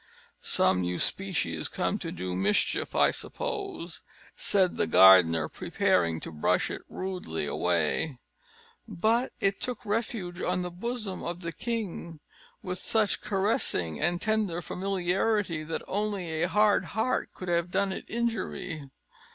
"Some 0.41 0.81
new 0.81 0.97
species, 0.97 1.67
come 1.67 1.99
to 1.99 2.11
do 2.11 2.35
mischief, 2.35 2.95
I 2.95 3.11
suppose," 3.11 4.01
said 4.35 4.75
the 4.75 4.87
gardener, 4.87 5.47
preparing 5.47 6.19
to 6.21 6.31
brush 6.31 6.71
it 6.71 6.81
rudely 6.89 7.45
away. 7.45 8.17
But 8.87 9.31
it 9.39 9.61
took 9.61 9.85
refuge 9.85 10.41
on 10.41 10.63
the 10.63 10.71
bosom 10.71 11.23
of 11.23 11.41
the 11.41 11.51
king, 11.53 12.19
with 12.63 12.79
such 12.79 13.21
caressing 13.21 14.01
and 14.01 14.19
tender 14.19 14.59
familiarity, 14.59 15.63
that 15.65 15.83
only 15.87 16.41
a 16.41 16.47
hard 16.49 16.83
heart 16.97 17.29
could 17.35 17.47
have 17.49 17.69
done 17.69 17.91
it 17.91 18.05
injury. 18.07 18.89